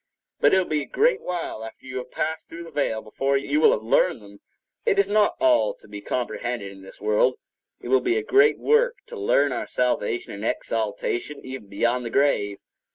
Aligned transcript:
But 0.39 0.55
it 0.55 0.57
will 0.57 0.65
be 0.65 0.81
a 0.81 0.85
great 0.85 1.21
while 1.21 1.63
after 1.63 1.85
you 1.85 1.97
have 1.97 2.09
passed 2.09 2.49
through 2.49 2.63
the 2.63 2.71
veil 2.71 3.03
before 3.03 3.37
you 3.37 3.59
will 3.61 3.69
have 3.71 3.83
learned 3.83 4.19
them. 4.23 4.39
It 4.83 4.97
is 4.97 5.07
not 5.07 5.35
all 5.39 5.75
to 5.75 5.87
be 5.87 6.01
comprehended 6.01 6.71
in 6.71 6.81
this 6.81 6.99
world; 6.99 7.35
it 7.79 7.89
will 7.89 8.01
be 8.01 8.17
a 8.17 8.23
great 8.23 8.57
work 8.57 8.95
to 9.05 9.15
learn 9.15 9.51
our 9.51 9.67
salvation 9.67 10.33
and 10.33 10.43
exaltation 10.43 11.39
even 11.45 11.67
beyond 11.69 12.03
the 12.03 12.09
grave. 12.09 12.57